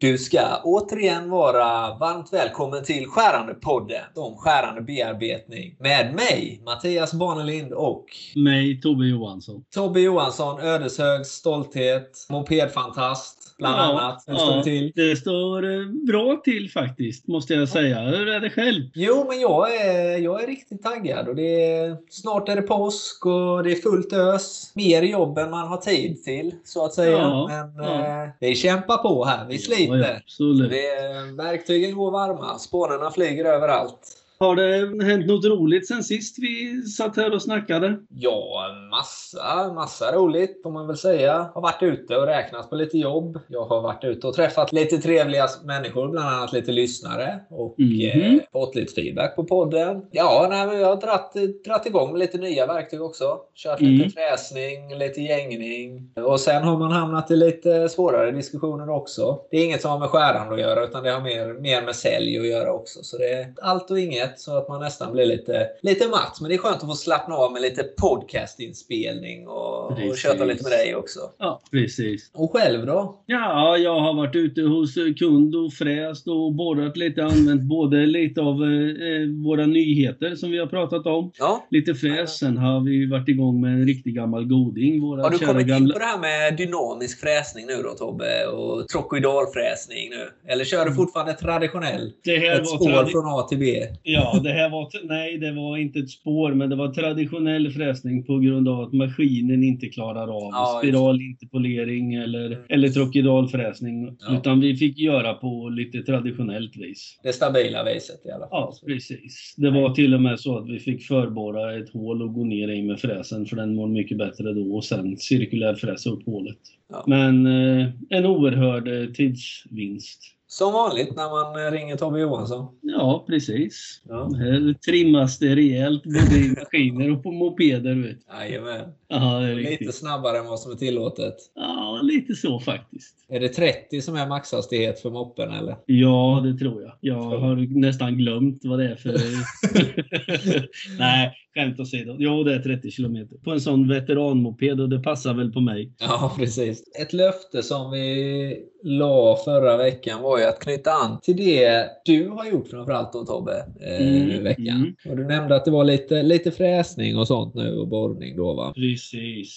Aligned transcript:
Du 0.00 0.18
ska 0.18 0.60
återigen 0.64 1.30
vara 1.30 1.94
varmt 1.98 2.32
välkommen 2.32 2.84
till 2.84 3.06
Skärande-podden 3.06 4.04
om 4.14 4.36
skärande 4.36 4.82
bearbetning 4.82 5.76
med 5.78 6.14
mig, 6.14 6.62
Mattias 6.64 7.14
Barnelind 7.14 7.72
och 7.72 8.04
mig, 8.36 8.80
Tobbe 8.80 9.04
Johansson. 9.06 9.64
Tobbe 9.74 10.00
Johansson, 10.00 10.60
Ödeshögs 10.60 11.28
stolthet, 11.28 12.26
mopedfantast 12.30 13.49
bland 13.60 13.78
ja, 13.78 13.82
annat. 13.82 14.24
Hur 14.26 14.34
står 14.34 14.56
det 14.56 14.62
till? 14.62 14.92
Det 14.94 15.16
står 15.16 15.64
eh, 15.64 15.86
bra 16.06 16.40
till 16.44 16.70
faktiskt, 16.70 17.26
måste 17.26 17.54
jag 17.54 17.68
säga. 17.68 18.00
Hur 18.00 18.28
är 18.28 18.40
det 18.40 18.50
själv? 18.50 18.82
Jo, 18.94 19.26
men 19.28 19.40
jag 19.40 19.76
är, 19.76 20.18
jag 20.18 20.42
är 20.42 20.46
riktigt 20.46 20.82
taggad. 20.82 21.28
Och 21.28 21.34
det 21.34 21.74
är, 21.74 21.96
snart 22.10 22.48
är 22.48 22.56
det 22.56 22.62
påsk 22.62 23.26
och 23.26 23.64
det 23.64 23.72
är 23.72 23.82
fullt 23.82 24.12
ös. 24.12 24.72
Mer 24.74 25.02
jobb 25.02 25.38
än 25.38 25.50
man 25.50 25.68
har 25.68 25.76
tid 25.76 26.24
till, 26.24 26.54
så 26.64 26.84
att 26.84 26.94
säga. 26.94 27.18
Ja, 27.18 27.70
men 27.76 27.84
ja. 27.84 28.24
Eh, 28.24 28.28
vi 28.40 28.54
kämpar 28.54 28.96
på 28.96 29.24
här. 29.24 29.46
Vi 29.48 29.58
sliter. 29.58 29.96
Ja, 29.96 30.16
absolut. 30.16 30.70
Det, 30.70 31.42
verktygen 31.44 31.96
går 31.96 32.10
varma. 32.10 32.58
Spårarna 32.58 33.10
flyger 33.10 33.44
överallt. 33.44 34.16
Har 34.42 34.56
det 34.56 35.04
hänt 35.04 35.26
något 35.26 35.44
roligt 35.44 35.88
sen 35.88 36.04
sist 36.04 36.38
vi 36.38 36.82
satt 36.82 37.16
här 37.16 37.34
och 37.34 37.42
snackade? 37.42 37.98
Ja, 38.08 38.66
massa, 38.90 39.72
massa 39.74 40.12
roligt 40.12 40.60
får 40.62 40.70
man 40.70 40.86
väl 40.86 40.96
säga. 40.96 41.50
Har 41.54 41.62
varit 41.62 41.82
ute 41.82 42.16
och 42.16 42.26
räknat 42.26 42.70
på 42.70 42.76
lite 42.76 42.98
jobb. 42.98 43.38
Jag 43.48 43.64
har 43.64 43.80
varit 43.80 44.04
ute 44.04 44.26
och 44.26 44.34
träffat 44.34 44.72
lite 44.72 44.98
trevliga 44.98 45.46
människor, 45.64 46.08
bland 46.08 46.28
annat 46.28 46.52
lite 46.52 46.72
lyssnare. 46.72 47.40
Och 47.50 47.80
mm. 47.80 48.34
eh, 48.34 48.42
fått 48.52 48.74
lite 48.74 48.94
feedback 48.94 49.36
på 49.36 49.44
podden. 49.44 50.02
Ja, 50.10 50.46
nej, 50.50 50.76
vi 50.76 50.82
har 50.82 50.96
dratt, 50.96 51.36
dratt 51.64 51.86
igång 51.86 52.10
med 52.12 52.18
lite 52.18 52.38
nya 52.38 52.66
verktyg 52.66 53.02
också. 53.02 53.38
Kört 53.54 53.80
lite 53.80 54.04
mm. 54.04 54.10
fräsning, 54.10 54.98
lite 54.98 55.20
gängning. 55.20 56.12
Och 56.16 56.40
sen 56.40 56.62
har 56.62 56.78
man 56.78 56.92
hamnat 56.92 57.30
i 57.30 57.36
lite 57.36 57.88
svårare 57.88 58.30
diskussioner 58.30 58.90
också. 58.90 59.40
Det 59.50 59.56
är 59.56 59.64
inget 59.64 59.82
som 59.82 59.90
har 59.90 59.98
med 59.98 60.08
skärande 60.08 60.54
att 60.54 60.60
göra, 60.60 60.84
utan 60.84 61.02
det 61.02 61.10
har 61.10 61.20
mer, 61.20 61.60
mer 61.60 61.82
med 61.82 61.96
sälj 61.96 62.38
att 62.38 62.46
göra 62.46 62.72
också. 62.72 63.02
Så 63.02 63.18
det 63.18 63.32
är 63.32 63.54
allt 63.62 63.90
och 63.90 63.98
inget 63.98 64.29
så 64.36 64.58
att 64.58 64.68
man 64.68 64.80
nästan 64.80 65.12
blir 65.12 65.26
lite, 65.26 65.66
lite 65.82 66.08
matt. 66.08 66.38
Men 66.40 66.48
det 66.48 66.54
är 66.54 66.58
skönt 66.58 66.76
att 66.76 66.88
få 66.88 66.94
slappna 66.94 67.34
av 67.34 67.52
med 67.52 67.62
lite 67.62 67.82
podcastinspelning 67.82 69.48
och, 69.48 70.08
och 70.08 70.16
köta 70.16 70.44
lite 70.44 70.62
med 70.62 70.72
dig 70.72 70.96
också. 70.96 71.20
Ja, 71.38 71.60
precis. 71.70 72.30
Och 72.34 72.52
själv 72.52 72.86
då? 72.86 73.22
Ja, 73.26 73.76
jag 73.76 74.00
har 74.00 74.14
varit 74.14 74.36
ute 74.36 74.60
hos 74.62 74.94
kund 75.18 75.54
och 75.56 75.72
fräst 75.72 76.28
och 76.28 76.52
borrat 76.52 76.96
lite, 76.96 77.24
använt 77.24 77.62
både 77.62 78.06
lite 78.06 78.40
av 78.40 78.54
eh, 78.54 79.44
våra 79.44 79.66
nyheter 79.66 80.34
som 80.34 80.50
vi 80.50 80.58
har 80.58 80.66
pratat 80.66 81.06
om. 81.06 81.32
Ja. 81.38 81.66
Lite 81.70 81.94
fräs. 81.94 82.38
Sen 82.38 82.56
har 82.56 82.80
vi 82.80 83.06
varit 83.06 83.28
igång 83.28 83.60
med 83.60 83.72
en 83.72 83.86
riktig 83.86 84.14
gammal 84.14 84.44
goding. 84.44 85.00
Våra 85.00 85.22
har 85.22 85.30
du 85.30 85.38
kommit 85.38 85.66
gamla... 85.66 85.86
in 85.86 85.92
på 85.92 85.98
det 85.98 86.04
här 86.04 86.18
med 86.18 86.56
dynamisk 86.56 87.20
fräsning 87.20 87.66
nu 87.66 87.82
då 87.82 87.90
Tobbe? 87.90 88.46
Och 88.46 88.88
trokoidalfräsning 88.88 90.10
nu? 90.10 90.52
Eller 90.52 90.64
kör 90.64 90.78
du 90.78 90.82
mm. 90.82 90.96
fortfarande 90.96 91.32
traditionell? 91.32 92.12
Det 92.24 92.38
här 92.38 92.60
ett 92.60 92.68
spår 92.68 92.88
tradi... 92.88 93.10
från 93.12 93.24
A 93.26 93.46
till 93.48 93.58
B? 93.58 93.86
Ja, 94.02 94.19
Ja, 94.20 94.40
det 94.42 94.52
här 94.52 94.70
var, 94.70 94.88
nej, 95.04 95.38
det 95.38 95.52
var 95.52 95.76
inte 95.76 95.98
ett 95.98 96.10
spår, 96.10 96.54
men 96.54 96.70
det 96.70 96.76
var 96.76 96.88
traditionell 96.88 97.70
fräsning 97.70 98.24
på 98.24 98.38
grund 98.38 98.68
av 98.68 98.80
att 98.80 98.92
maskinen 98.92 99.62
inte 99.62 99.86
klarar 99.86 100.22
av 100.22 100.50
ja, 100.52 100.80
spiralinterpolering 100.82 102.14
eller, 102.14 102.46
mm. 102.46 102.58
eller 102.68 102.88
trokidalfräsning. 102.88 104.16
Ja. 104.20 104.36
Utan 104.36 104.60
vi 104.60 104.76
fick 104.76 104.98
göra 104.98 105.34
på 105.34 105.68
lite 105.68 106.02
traditionellt 106.02 106.76
vis. 106.76 107.20
Det 107.22 107.32
stabila 107.32 107.84
viset 107.84 108.26
i 108.26 108.30
alla 108.30 108.48
fall. 108.48 108.48
Ja, 108.50 108.74
precis. 108.86 109.54
Det 109.56 109.70
var 109.70 109.94
till 109.94 110.14
och 110.14 110.22
med 110.22 110.40
så 110.40 110.58
att 110.58 110.68
vi 110.68 110.78
fick 110.78 111.02
förborra 111.02 111.76
ett 111.76 111.90
hål 111.92 112.22
och 112.22 112.34
gå 112.34 112.44
ner 112.44 112.68
i 112.68 112.82
med 112.82 113.00
fräsen, 113.00 113.46
för 113.46 113.56
den 113.56 113.76
var 113.76 113.86
mycket 113.86 114.18
bättre 114.18 114.52
då, 114.52 114.74
och 114.74 114.84
sen 114.84 115.16
cirkulär 115.16 115.74
fräsa 115.74 116.10
upp 116.10 116.26
hålet. 116.26 116.58
Ja. 116.92 117.04
Men 117.06 117.46
eh, 117.46 117.88
en 118.08 118.26
oerhörd 118.26 118.88
eh, 118.88 119.06
tidsvinst. 119.06 120.39
Som 120.52 120.72
vanligt 120.72 121.16
när 121.16 121.30
man 121.30 121.72
ringer 121.72 121.96
Tobbe 121.96 122.20
Johansson. 122.20 122.66
Ja, 122.80 123.24
precis. 123.26 124.02
Ja. 124.08 124.30
Här 124.34 124.74
trimmas 124.74 125.38
det 125.38 125.56
rejält 125.56 126.02
både 126.04 126.36
i 126.36 126.48
maskiner 126.48 127.12
och 127.12 127.22
på 127.22 127.32
mopeder. 127.32 127.94
Vet. 127.94 128.18
Jajamän. 128.28 128.92
Ja, 129.10 129.40
lite 129.40 129.92
snabbare 129.92 130.38
än 130.38 130.46
vad 130.46 130.60
som 130.60 130.72
är 130.72 130.76
tillåtet. 130.76 131.34
Ja, 131.54 132.00
lite 132.02 132.34
så 132.34 132.60
faktiskt. 132.60 133.16
Är 133.28 133.40
det 133.40 133.48
30 133.48 134.00
som 134.00 134.16
är 134.16 134.26
maxhastighet 134.26 135.00
för 135.00 135.10
moppen 135.10 135.50
eller? 135.52 135.76
Ja, 135.86 136.42
det 136.44 136.58
tror 136.58 136.82
jag. 136.82 136.92
Jag 137.00 137.22
har 137.22 137.80
nästan 137.80 138.18
glömt 138.18 138.60
vad 138.64 138.78
det 138.78 138.88
är 138.88 138.96
för... 138.96 139.12
Nej, 140.98 141.32
skämt 141.54 141.80
åsido. 141.80 142.16
Jo, 142.18 142.44
det 142.44 142.54
är 142.54 142.58
30 142.58 142.90
km. 142.90 143.28
På 143.44 143.50
en 143.50 143.60
sån 143.60 143.88
veteranmoped 143.88 144.80
och 144.80 144.88
det 144.88 145.02
passar 145.02 145.34
väl 145.34 145.52
på 145.52 145.60
mig. 145.60 145.92
Ja, 145.98 146.32
precis. 146.38 146.82
Ett 147.02 147.12
löfte 147.12 147.62
som 147.62 147.90
vi 147.90 148.56
la 148.82 149.38
förra 149.44 149.76
veckan 149.76 150.22
var 150.22 150.38
ju 150.38 150.44
att 150.44 150.60
knyta 150.60 150.90
an 150.90 151.20
till 151.22 151.36
det 151.36 151.86
du 152.04 152.28
har 152.28 152.46
gjort 152.46 152.68
framförallt 152.68 153.12
då 153.12 153.24
Tobbe, 153.24 153.64
eh, 153.80 154.22
mm, 154.22 154.44
veckan. 154.44 154.76
Mm. 154.76 154.94
Och 155.08 155.16
du 155.16 155.24
nämnde 155.24 155.56
att 155.56 155.64
det 155.64 155.70
var 155.70 155.84
lite, 155.84 156.22
lite 156.22 156.50
fräsning 156.50 157.16
och 157.18 157.26
sånt 157.26 157.54
nu 157.54 157.78
och 157.78 157.88
borrning 157.88 158.36
då 158.36 158.54
va? 158.54 158.72
Precis. 158.74 158.99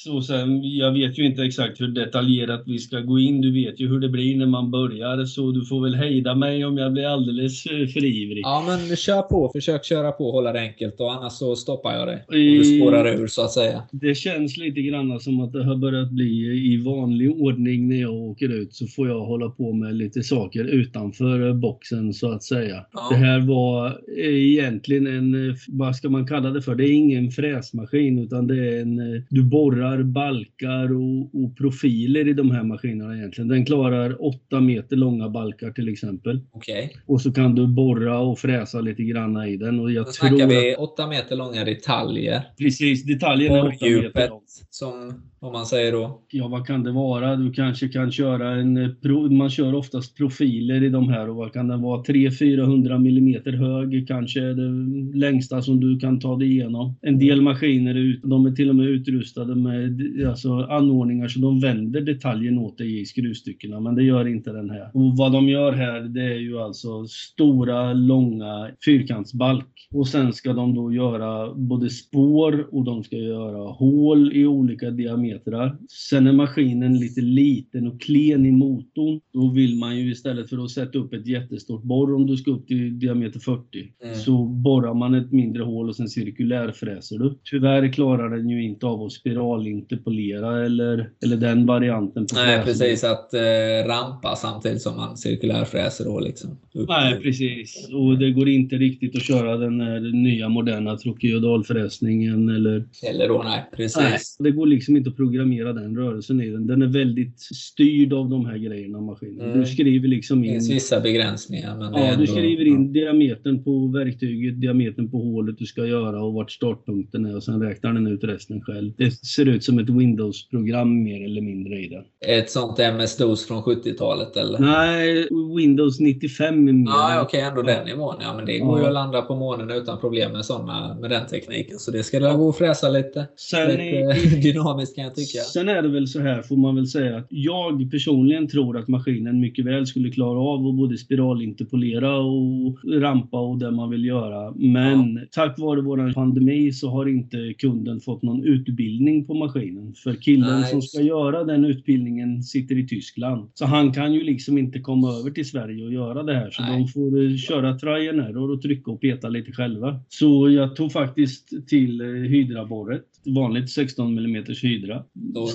Och 0.10 0.26
sen, 0.26 0.78
jag 0.78 0.92
vet 0.92 1.20
ju 1.20 1.26
inte 1.26 1.44
exakt 1.44 1.82
hur 1.82 1.88
detaljerat 1.88 2.64
vi 2.66 2.80
ska 2.80 3.00
gå 3.00 3.20
in. 3.20 3.42
Du 3.42 3.54
vet 3.54 3.80
ju 3.80 3.88
hur 3.88 4.00
det 4.00 4.10
blir 4.10 4.38
när 4.38 4.46
man 4.46 4.72
börjar 4.72 5.26
så 5.26 5.52
du 5.52 5.66
får 5.66 5.82
väl 5.84 5.96
hejda 5.96 6.36
mig 6.36 6.66
om 6.66 6.78
jag 6.78 6.94
blir 6.94 7.06
alldeles 7.06 7.66
eh, 7.66 7.88
för 7.88 8.06
ivrig. 8.06 8.42
Ja 8.44 8.64
men 8.68 8.96
kör 8.96 9.22
på. 9.22 9.50
Försök 9.54 9.86
köra 9.86 10.12
på 10.12 10.32
hålla 10.32 10.54
det 10.54 10.60
enkelt 10.60 11.00
och 11.00 11.14
annars 11.14 11.34
så 11.34 11.56
stoppar 11.56 11.94
jag 11.94 12.08
det. 12.08 12.26
Om 12.28 12.36
du 12.36 12.64
spårar 12.64 13.22
ur 13.22 13.28
så 13.28 13.42
att 13.42 13.52
säga. 13.52 13.84
Det 13.92 14.16
känns 14.16 14.58
lite 14.58 14.82
grann 14.82 15.20
som 15.20 15.40
att 15.40 15.54
det 15.54 15.64
har 15.64 15.76
börjat 15.76 16.10
bli 16.10 16.74
i 16.74 16.84
vanlig 16.84 17.32
ordning 17.32 17.90
när 17.90 18.02
jag 18.02 18.14
åker 18.14 18.50
ut 18.50 18.74
så 18.74 18.88
får 18.88 19.08
jag 19.08 19.26
hålla 19.26 19.50
på 19.50 19.74
med 19.74 19.96
lite 19.96 20.24
saker 20.24 20.64
utanför 20.64 21.54
boxen 21.54 22.14
så 22.14 22.32
att 22.32 22.44
säga. 22.44 22.86
Ja. 22.94 23.08
Det 23.12 23.16
här 23.16 23.40
var 23.40 24.02
egentligen 24.18 25.08
en, 25.08 25.56
vad 25.68 25.96
ska 25.96 26.10
man 26.10 26.28
kalla 26.28 26.50
det 26.50 26.62
för? 26.62 26.76
Det 26.76 26.84
är 26.84 26.92
ingen 26.92 27.32
fräsmaskin 27.32 28.20
utan 28.20 28.48
det 28.48 28.56
är 28.56 28.82
en, 28.82 29.26
du 29.34 29.44
borrar 29.44 30.04
balkar 30.04 30.94
och, 30.94 31.44
och 31.44 31.58
profiler 31.58 32.28
i 32.28 32.34
de 32.34 32.52
här 32.52 32.64
maskinerna 32.64 33.18
egentligen. 33.18 33.48
Den 33.48 33.66
klarar 33.66 34.26
8 34.26 34.62
meter 34.62 34.96
långa 34.96 35.30
balkar 35.30 35.72
till 35.72 35.90
exempel. 35.90 36.42
Okay. 36.52 36.90
Och 37.06 37.22
så 37.22 37.32
kan 37.34 37.56
du 37.56 37.68
borra 37.68 38.20
och 38.20 38.40
fräsa 38.40 38.82
lite 38.82 39.04
grann 39.04 39.48
i 39.48 39.58
den. 39.58 39.80
Och 39.80 39.92
jag 39.92 40.06
Då 40.06 40.12
snackar 40.12 40.48
vi 40.48 40.76
8 40.76 41.08
meter 41.08 41.36
långa 41.36 41.66
detaljer. 41.66 42.42
Precis, 42.58 43.04
detaljerna 43.04 43.58
är 43.58 43.68
8 43.68 43.86
meter 43.86 44.30
långa. 44.30 44.42
Som 44.70 45.22
om 45.40 45.54
man 45.54 45.66
säger 45.66 45.92
då? 45.92 46.22
Ja, 46.32 46.48
vad 46.48 46.68
kan 46.68 46.84
det 46.84 46.92
vara? 46.92 47.36
Du 47.36 47.54
kanske 47.54 47.88
kan 47.88 48.12
köra 48.12 48.52
en... 48.52 48.78
Eh, 48.78 49.30
man 49.32 49.50
kör 49.50 49.76
oftast 49.76 50.18
profiler 50.18 50.84
i 50.84 50.90
de 50.90 51.10
här 51.10 51.30
och 51.30 51.36
vad 51.36 51.54
kan 51.54 51.68
det 51.68 51.78
vara? 51.78 52.02
300-400 52.04 52.96
mm 52.96 53.60
hög 53.60 54.08
kanske 54.08 54.40
är 54.40 54.54
det 54.54 55.18
längsta 55.18 55.62
som 55.62 55.80
du 55.80 56.00
kan 56.00 56.20
ta 56.20 56.36
dig 56.36 56.52
igenom. 56.52 56.96
En 57.02 57.20
del 57.20 57.42
maskiner 57.42 58.20
de 58.24 58.46
är 58.46 58.52
till 58.52 58.70
och 58.70 58.76
med 58.76 58.86
utrustade 58.86 59.23
med 59.56 60.02
alltså, 60.28 60.54
anordningar 60.54 61.28
så 61.28 61.40
de 61.40 61.60
vänder 61.60 62.02
detaljen 62.02 62.58
åt 62.58 62.78
dig 62.78 63.02
i 63.02 63.06
skruvstyckena, 63.06 63.80
men 63.80 63.96
det 63.96 64.04
gör 64.04 64.28
inte 64.28 64.52
den 64.52 64.70
här. 64.70 64.92
Och 64.94 65.18
vad 65.18 65.32
de 65.32 65.50
gör 65.50 65.72
här, 65.72 66.02
det 66.02 66.24
är 66.24 66.40
ju 66.40 66.60
alltså 66.60 67.06
stora, 67.08 67.94
långa 67.94 68.70
fyrkantsbalk. 68.86 69.68
Och 69.92 70.08
sen 70.08 70.34
ska 70.34 70.54
de 70.54 70.76
då 70.76 70.94
göra 70.94 71.54
både 71.54 71.90
spår 71.90 72.68
och 72.72 72.84
de 72.84 73.04
ska 73.04 73.16
göra 73.16 73.72
hål 73.72 74.32
i 74.34 74.46
olika 74.46 74.92
diametrar 74.92 75.34
metrar. 75.34 75.78
Sen 75.90 76.28
är 76.28 76.34
maskinen 76.34 77.00
lite 77.00 77.22
liten 77.22 77.88
och 77.88 78.02
klen 78.02 78.46
i 78.46 78.52
motorn. 78.52 79.22
Då 79.34 79.50
vill 79.50 79.76
man 79.76 79.98
ju 79.98 80.12
istället 80.12 80.50
för 80.50 80.64
att 80.64 80.72
sätta 80.72 81.00
upp 81.00 81.14
ett 81.14 81.28
jättestort 81.28 81.84
borr 81.84 82.16
om 82.16 82.28
du 82.28 82.38
ska 82.38 82.52
upp 82.52 82.68
till 82.68 83.00
diameter 83.00 83.40
40 83.40 83.94
mm. 84.04 84.16
så 84.16 84.46
borrar 84.46 84.94
man 84.94 85.14
ett 85.14 85.32
mindre 85.32 85.64
hål 85.64 85.90
och 85.90 85.96
sen 85.96 86.10
cirkulärfräser 86.10 87.18
du. 87.18 87.40
Tyvärr 87.44 87.94
klarar 87.94 88.38
den 88.38 88.50
ju 88.50 88.64
inte 88.64 88.86
av 88.86 89.04
att 89.04 89.12
spiralinterpolera 89.14 90.66
eller, 90.66 91.10
eller 91.26 91.38
den 91.38 91.66
varianten. 91.66 92.26
På 92.26 92.36
Nej, 92.36 92.64
precis. 92.64 93.04
Att 93.04 93.34
eh, 93.34 93.88
rampa 93.88 94.36
samtidigt 94.36 94.82
som 94.82 94.96
man 94.98 95.18
cirkulärfräser 95.18 96.06
då 96.06 96.20
liksom. 96.20 96.58
Nej, 96.88 97.20
precis. 97.22 97.90
Och 97.94 98.18
det 98.18 98.32
går 98.32 98.50
inte 98.50 98.76
riktigt 98.76 99.16
att 99.16 99.24
köra 99.24 99.58
den, 99.58 99.78
den 99.78 100.24
nya 100.24 100.50
moderna 100.50 100.98
trokiodalfräsningen 100.98 102.50
eller... 102.50 102.86
Eller 103.10 103.28
då, 103.28 103.44
nej. 103.44 103.66
Precis. 103.76 103.98
Nej, 104.40 104.52
det 104.52 104.52
går 104.58 104.66
liksom 104.66 104.98
inte 104.98 105.10
att 105.10 105.16
programmera 105.16 105.74
den 105.74 105.98
rörelsen 105.98 106.42
i 106.42 106.50
den. 106.50 106.68
Den 106.68 106.82
är 106.82 106.88
väldigt 106.88 107.40
styrd 107.40 108.14
av 108.14 108.30
de 108.30 108.46
här 108.46 108.58
grejerna, 108.58 109.02
maskinen. 109.02 109.46
Mm. 109.46 109.60
Du 109.60 109.66
skriver 109.66 110.08
liksom 110.08 110.44
in... 110.44 110.54
Det 110.54 110.60
finns 110.60 110.72
vissa 110.72 111.00
begränsningar. 111.00 111.78
Men 111.78 111.94
ja, 111.94 112.00
ändå... 112.00 112.22
du 112.22 112.28
skriver 112.28 112.68
in 112.68 112.94
diametern 112.94 113.64
på 113.64 113.88
verktyget, 113.88 114.62
diametern 114.62 115.12
på 115.12 115.18
hålet 115.18 115.58
du 115.58 115.66
ska 115.66 115.86
göra 115.86 116.24
och 116.24 116.34
vart 116.34 116.52
startpunkten 116.52 117.26
är 117.26 117.36
och 117.36 117.44
sen 117.44 117.62
räknar 117.62 117.94
den 117.94 118.08
ut 118.08 118.24
resten 118.24 118.62
själv. 118.62 118.92
Det 119.04 119.12
ser 119.12 119.46
ut 119.46 119.64
som 119.64 119.80
ett 119.80 119.90
Windows-program 119.90 121.04
mer 121.04 121.26
eller 121.26 121.42
mindre 121.42 121.80
i 121.80 121.88
den. 121.88 122.04
Ett 122.28 122.50
sånt 122.50 122.80
MS-DOS 122.80 123.48
från 123.48 123.64
70-talet 123.64 124.38
eller? 124.38 124.60
Nej, 124.60 125.28
Windows 125.58 126.00
95 126.00 126.68
är 126.68 126.74
mer. 126.74 126.92
Ja, 126.92 127.22
okej, 127.22 127.40
okay, 127.40 127.50
ändå 127.50 127.62
den 127.62 127.86
nivån. 127.86 128.16
Ja, 128.22 128.34
men 128.36 128.46
det 128.46 128.60
går 128.60 128.78
ja. 128.78 128.82
ju 128.82 128.88
att 128.88 128.94
landa 128.94 129.22
på 129.22 129.36
månen 129.36 129.72
utan 129.72 130.00
problem 130.00 130.32
med 130.32 130.46
såna, 130.46 130.96
med 130.96 131.10
den 131.10 131.28
tekniken. 131.28 131.80
Så 131.80 131.92
det 131.92 132.04
ska 132.04 132.20
det 132.20 132.34
gå 132.34 132.50
att 132.50 132.58
fräsa 132.58 132.90
lite. 132.90 133.28
Sen 133.36 133.70
lite 133.70 133.82
är, 133.82 134.42
dynamiskt 134.54 134.96
kan 134.96 135.04
jag 135.04 135.16
tycka. 135.16 135.40
Sen 135.40 135.70
är 135.70 135.82
det 135.82 135.90
väl 135.90 136.08
så 136.08 136.20
här 136.20 136.42
får 136.42 136.58
man 136.58 136.76
väl 136.76 136.88
säga 136.88 137.18
att 137.18 137.28
jag 137.30 137.92
personligen 137.92 138.48
tror 138.48 138.78
att 138.78 138.88
maskinen 138.88 139.40
mycket 139.40 139.66
väl 139.66 139.88
skulle 139.88 140.10
klara 140.10 140.40
av 140.40 140.68
att 140.68 140.76
både 140.76 140.98
spiralinterpolera 140.98 142.18
och 142.18 142.78
rampa 143.02 143.40
och 143.40 143.58
det 143.58 143.72
man 143.72 143.90
vill 143.90 144.06
göra. 144.06 144.54
Men 144.56 145.16
ja. 145.16 145.22
tack 145.32 145.60
vare 145.60 145.82
vår 145.82 146.14
pandemi 146.14 146.72
så 146.72 146.90
har 146.90 147.10
inte 147.10 147.54
kunden 147.58 148.00
fått 148.00 148.22
någon 148.22 148.44
utbildning 148.44 148.83
på 149.28 149.34
maskinen. 149.34 149.94
För 150.04 150.14
killen 150.14 150.58
nice. 150.58 150.70
som 150.70 150.82
ska 150.82 151.02
göra 151.02 151.44
den 151.44 151.66
utbildningen 151.66 152.44
sitter 152.44 152.78
i 152.78 152.88
Tyskland. 152.88 153.52
Så 153.54 153.66
han 153.66 153.94
kan 153.94 154.14
ju 154.14 154.24
liksom 154.24 154.58
inte 154.58 154.80
komma 154.80 155.12
över 155.20 155.32
till 155.32 155.50
Sverige 155.50 155.86
och 155.86 155.94
göra 155.94 156.24
det 156.24 156.34
här. 156.34 156.52
Så 156.52 156.62
Nej. 156.62 156.80
de 156.80 156.88
får 156.88 157.24
eh, 157.24 157.38
köra 157.38 157.78
try 157.80 158.10
and 158.10 158.20
error 158.20 158.52
och 158.52 158.62
trycka 158.62 158.92
och 158.92 159.02
peta 159.02 159.30
lite 159.30 159.52
själva. 159.52 160.00
Så 160.08 160.50
jag 160.50 160.76
tog 160.76 160.92
faktiskt 160.92 161.68
till 161.68 162.02
eh, 162.02 162.08
hydraborret. 162.08 163.06
Vanligt 163.36 163.70
16 163.70 164.18
mm 164.18 164.44
hydra. 164.62 165.04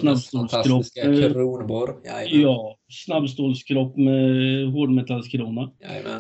Snabbstålskropp. 0.01 0.85
Kronborr. 1.33 1.95
Ja, 2.31 2.79
snabbstålskropp 2.89 3.97
med 3.97 4.67
hårdmetallskrona. 4.73 5.71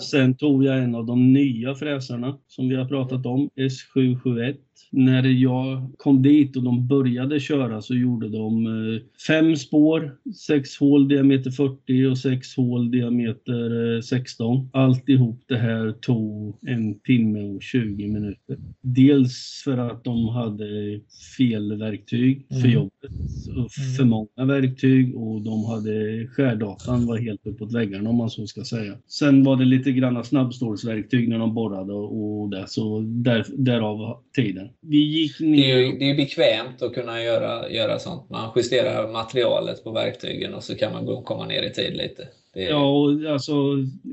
Sen 0.00 0.36
tog 0.36 0.64
jag 0.64 0.78
en 0.78 0.94
av 0.94 1.06
de 1.06 1.32
nya 1.32 1.74
fräsarna 1.74 2.38
som 2.46 2.68
vi 2.68 2.76
har 2.76 2.84
pratat 2.84 3.26
om, 3.26 3.50
S771 3.56 4.56
när 4.90 5.22
jag 5.22 5.92
kom 5.96 6.22
dit 6.22 6.56
och 6.56 6.62
de 6.62 6.88
började 6.88 7.40
köra 7.40 7.82
så 7.82 7.94
gjorde 7.94 8.28
de 8.28 8.66
eh, 8.66 9.02
fem 9.26 9.56
spår, 9.56 10.16
sex 10.46 10.76
hål 10.76 11.08
diameter 11.08 11.50
40 11.50 12.06
och 12.06 12.18
sex 12.18 12.56
hål 12.56 12.90
diameter 12.90 14.00
16. 14.00 14.70
Alltihop 14.72 15.40
det 15.46 15.56
här 15.56 15.92
tog 15.92 16.58
en 16.66 17.00
timme 17.00 17.42
och 17.42 17.62
20 17.62 18.08
minuter. 18.08 18.58
Dels 18.80 19.62
för 19.64 19.78
att 19.78 20.04
de 20.04 20.28
hade 20.28 21.00
fel 21.38 21.78
verktyg 21.78 22.46
för 22.48 22.58
mm. 22.58 22.70
jobbet, 22.70 23.10
och 23.56 23.70
för 23.72 24.02
mm. 24.02 24.08
många 24.08 24.54
verktyg 24.54 25.16
och 25.16 25.42
de 25.42 25.64
hade 25.64 26.26
skärdatan 26.26 27.06
var 27.06 27.18
helt 27.18 27.46
uppåt 27.46 27.74
väggarna 27.74 28.10
om 28.10 28.16
man 28.16 28.30
så 28.30 28.46
ska 28.46 28.64
säga. 28.64 28.94
Sen 29.06 29.44
var 29.44 29.56
det 29.56 29.64
lite 29.64 29.92
granna 29.92 30.24
snabbstålsverktyg 30.24 31.28
när 31.28 31.38
de 31.38 31.54
borrade 31.54 31.92
och 31.92 32.50
det, 32.50 32.64
så 32.68 33.00
där, 33.00 33.46
därav 33.56 34.16
tiden. 34.36 34.67
Vi 34.80 34.96
gick 34.96 35.40
ner... 35.40 35.56
Det 35.56 35.72
är 35.72 35.76
ju 35.76 35.98
det 35.98 36.10
är 36.10 36.14
bekvämt 36.14 36.82
att 36.82 36.94
kunna 36.94 37.22
göra, 37.22 37.70
göra 37.70 37.98
sånt. 37.98 38.30
Man 38.30 38.52
justerar 38.56 39.08
materialet 39.08 39.84
på 39.84 39.90
verktygen 39.90 40.54
och 40.54 40.64
så 40.64 40.74
kan 40.74 40.92
man 40.92 41.22
komma 41.22 41.46
ner 41.46 41.62
i 41.62 41.72
tid 41.72 41.96
lite. 41.96 42.28
Det... 42.58 42.64
Ja, 42.64 42.86
och 42.86 43.32
alltså 43.32 43.52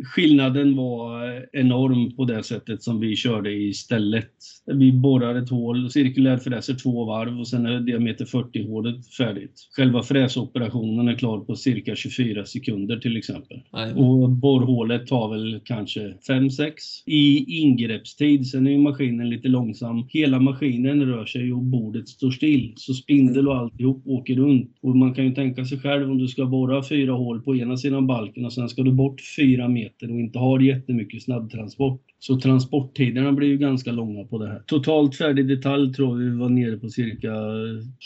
skillnaden 0.03 0.75
var 0.75 1.45
enorm 1.53 2.15
på 2.15 2.25
det 2.25 2.44
sättet 2.44 2.83
som 2.83 3.00
vi 3.00 3.15
körde 3.15 3.51
istället. 3.53 4.31
Vi 4.65 4.92
borrar 4.92 5.36
ett 5.36 5.50
hål, 5.50 5.89
cirkulärfräser 5.89 6.74
två 6.74 7.06
varv 7.06 7.39
och 7.39 7.47
sen 7.47 7.65
är 7.65 7.80
diameter 7.80 8.25
40 8.25 8.68
hålet 8.68 9.07
färdigt. 9.07 9.68
Själva 9.75 10.03
fräsoperationen 10.03 11.07
är 11.07 11.15
klar 11.15 11.39
på 11.39 11.56
cirka 11.56 11.95
24 11.95 12.45
sekunder 12.45 12.97
till 12.97 13.18
exempel. 13.18 13.62
Nej. 13.74 13.94
Och 13.94 14.30
borrhålet 14.30 15.07
tar 15.07 15.30
väl 15.30 15.59
kanske 15.63 16.13
5-6 16.30 16.71
i 17.06 17.45
ingreppstid. 17.62 18.47
Sen 18.47 18.68
är 18.68 18.71
ju 18.71 18.77
maskinen 18.77 19.30
lite 19.30 19.47
långsam. 19.47 20.06
Hela 20.09 20.39
maskinen 20.39 21.06
rör 21.06 21.25
sig 21.25 21.53
och 21.53 21.63
bordet 21.63 22.09
står 22.09 22.31
still. 22.31 22.74
Så 22.75 22.94
spindel 22.94 23.47
och 23.47 23.57
alltihop 23.57 24.07
åker 24.07 24.36
runt. 24.36 24.77
Och 24.81 24.95
man 24.95 25.13
kan 25.13 25.25
ju 25.25 25.31
tänka 25.31 25.65
sig 25.65 25.80
själv 25.80 26.12
om 26.12 26.18
du 26.18 26.27
ska 26.27 26.45
borra 26.45 26.83
fyra 26.83 27.13
hål 27.13 27.42
på 27.42 27.56
ena 27.56 27.77
sidan 27.77 28.07
balken 28.07 28.35
marken 28.36 28.46
och 28.46 28.54
sen 28.54 28.70
ska 28.70 28.84
du 28.84 28.92
bort 28.92 29.22
fyra 29.38 29.68
meter 29.68 30.12
och 30.12 30.20
inte 30.20 30.40
har 30.40 30.60
jättemycket 30.60 31.24
snabbtransport. 31.24 32.02
Så 32.27 32.39
transporttiderna 32.39 33.31
blir 33.31 33.48
ju 33.48 33.57
ganska 33.57 33.92
långa 33.92 34.24
på 34.24 34.38
det 34.38 34.48
här. 34.48 34.63
Totalt 34.66 35.16
färdig 35.16 35.48
detalj 35.48 35.94
tror 35.94 36.18
vi 36.18 36.38
var 36.38 36.50
nere 36.50 36.77
på 36.77 36.89
cirka 36.89 37.31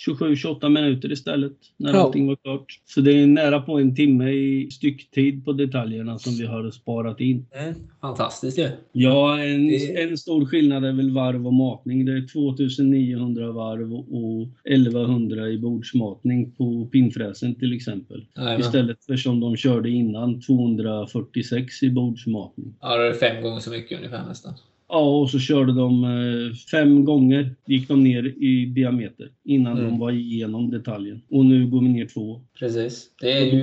27-28 0.08 0.70
minuter 0.70 1.12
istället 1.12 1.54
när 1.78 1.94
ja. 1.94 2.00
allting 2.00 2.28
var 2.28 2.36
klart. 2.36 2.66
Så 2.86 3.02
det 3.02 3.12
är 3.12 3.28
nära 3.28 3.62
på 3.62 3.80
en 3.80 3.96
timme 3.96 4.30
i 4.30 4.72
stycktid 4.72 5.46
på 5.46 5.54
detaljerna 5.54 6.20
som 6.20 6.34
vi 6.34 6.46
har 6.46 6.72
sparat 6.72 7.20
in. 7.20 7.46
Mm, 7.52 7.76
fantastiskt 8.02 8.60
ju. 8.60 8.64
Ja. 8.64 8.70
ja, 8.92 9.44
en, 9.44 9.68
det... 9.68 10.02
en 10.02 10.18
stor 10.18 10.46
skillnad 10.46 10.86
är 10.86 10.94
väl 10.94 11.12
varv 11.12 11.48
och 11.48 11.54
matning. 11.54 12.06
Det 12.06 12.12
är 12.12 12.28
2900 12.28 13.52
varv 13.52 13.94
och 13.94 14.48
1100 14.64 15.50
i 15.50 15.58
bordsmatning 15.58 16.52
på 16.52 16.86
pinnfräsen 16.92 17.56
till 17.56 17.76
exempel. 17.76 18.26
Amen. 18.36 18.60
Istället 18.60 19.06
för 19.06 19.16
som 19.16 19.40
de 19.40 19.56
körde 19.56 19.90
innan 19.90 20.42
246 20.42 21.84
i 21.84 21.90
bordsmatning. 21.90 22.76
Ja, 22.82 22.98
det 22.98 23.08
är 23.08 23.14
fem 23.14 23.44
gånger 23.44 23.60
så 23.60 23.72
mycket 23.72 23.98
ungefär 23.98 24.09
nästan. 24.18 24.54
Ja, 24.92 25.20
och 25.20 25.30
så 25.30 25.40
körde 25.40 25.74
de 25.74 26.04
eh, 26.04 26.56
fem 26.72 27.06
gånger 27.06 27.56
gick 27.66 27.88
de 27.88 28.04
ner 28.04 28.26
i 28.44 28.66
diameter 28.66 29.32
innan 29.46 29.78
mm. 29.78 29.90
de 29.90 30.00
var 30.00 30.12
igenom 30.12 30.72
detaljen. 30.72 31.22
Och 31.30 31.46
nu 31.46 31.68
går 31.68 31.82
vi 31.82 31.90
ner 31.90 32.06
två. 32.06 32.42
Precis. 32.60 33.10
Det 33.22 33.32
är 33.32 33.46
ju 33.46 33.60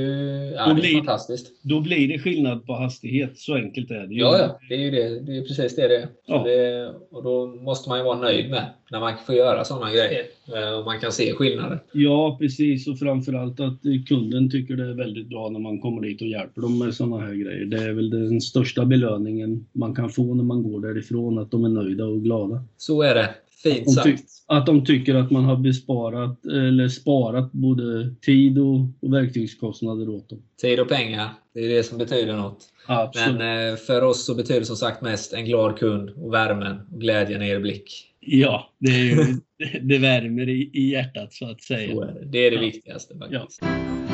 ja, 0.57 0.67
det 0.67 0.71
är 0.71 0.75
blir, 0.75 0.97
fantastiskt. 0.97 1.63
Då 1.63 1.81
blir 1.81 2.09
det 2.09 2.19
skillnad 2.19 2.67
på 2.67 2.73
hastighet. 2.73 3.39
Så 3.39 3.55
enkelt 3.55 3.91
är 3.91 4.07
det 4.07 4.15
ju. 4.15 4.21
Ja, 4.21 4.39
ja. 4.39 4.59
Det 4.69 4.75
är 4.75 4.79
ju 4.79 4.91
det. 4.91 5.21
Det 5.21 5.37
är 5.37 5.43
precis 5.43 5.77
det 5.77 5.89
det 5.89 5.97
är. 5.97 6.09
Ja. 6.27 6.43
Det, 6.45 6.89
och 7.11 7.23
då 7.23 7.47
måste 7.47 7.89
man 7.89 7.99
ju 7.99 8.05
vara 8.05 8.19
nöjd 8.19 8.51
med 8.51 8.67
när 8.91 9.01
man 9.01 9.13
får 9.27 9.35
göra 9.35 9.65
sådana 9.65 9.93
grejer. 9.93 10.25
Eh, 10.55 10.79
och 10.79 10.85
man 10.85 11.01
kan 11.01 11.13
se 11.13 11.33
skillnader. 11.33 11.83
Ja, 11.93 12.37
precis. 12.41 12.89
Och 12.89 12.99
framförallt 12.99 13.61
att 13.61 13.81
kunden 14.09 14.51
tycker 14.51 14.77
det 14.77 14.91
är 14.91 14.95
väldigt 14.95 15.29
bra 15.29 15.49
när 15.49 15.61
man 15.61 15.81
kommer 15.81 16.03
dit 16.03 16.21
och 16.21 16.29
hjälper 16.29 16.63
dem 16.63 16.79
med 16.79 16.95
sådana 16.95 17.27
här 17.27 17.35
grejer. 17.35 17.65
Det 17.65 17.77
är 17.77 17.93
väl 17.93 18.11
den 18.11 18.41
största 18.41 18.85
belöningen 18.85 19.67
man 19.73 19.95
kan 19.95 20.11
få 20.11 20.35
när 20.35 20.45
man 20.45 20.63
går 20.63 20.81
därifrån. 20.81 21.39
Att 21.39 21.51
de 21.51 21.65
är 21.65 21.69
nöjda 21.69 22.05
och 22.05 22.23
glada. 22.23 22.65
Så 22.77 23.03
är 23.03 23.15
det. 23.15 23.35
Fint 23.75 23.93
sagt. 23.93 24.23
Att 24.47 24.67
de 24.67 24.85
tycker 24.85 25.15
att 25.15 25.31
man 25.31 25.45
har 25.45 25.57
besparat 25.57 26.47
eller 26.47 26.89
sparat 26.89 27.53
både 27.53 28.15
tid 28.23 28.59
och, 28.59 28.81
och 29.03 29.13
verktygskostnader 29.13 30.09
åt 30.09 30.29
dem. 30.29 30.43
Tid 30.61 30.81
och 30.81 30.89
pengar, 30.89 31.29
det 31.55 31.61
är 31.61 31.69
det 31.69 31.83
som 31.83 31.99
betyder 31.99 32.37
något. 32.37 32.59
Absolut. 32.87 33.39
Men 33.39 33.71
eh, 33.71 33.77
för 33.77 34.03
oss 34.03 34.27
så 34.27 34.35
betyder 34.35 34.61
det 34.61 34.67
som 34.67 34.77
sagt 34.77 35.03
mest 35.03 35.33
en 35.33 35.45
glad 35.45 35.79
kund 35.79 36.11
och 36.11 36.35
värmen 36.35 36.77
och 36.93 37.01
glädjen 37.01 37.43
i 37.43 37.49
er 37.49 37.61
blick. 37.61 38.13
Ja, 38.21 38.71
det, 38.79 39.11
är 39.11 39.27
det 39.83 39.99
värmer 39.99 40.49
i, 40.49 40.71
i 40.73 40.91
hjärtat 40.91 41.33
så 41.33 41.51
att 41.51 41.63
säga. 41.63 41.95
Så 41.95 42.03
är 42.03 42.07
det. 42.07 42.25
det 42.25 42.39
är 42.39 42.51
det 42.51 42.59
viktigaste 42.59 43.19
faktiskt. 43.19 43.59
Ja. 43.63 44.06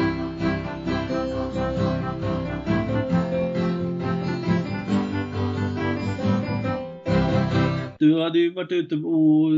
Du 8.02 8.20
hade 8.20 8.38
ju 8.38 8.54
varit 8.54 8.72
ute 8.72 8.94
och 8.94 9.50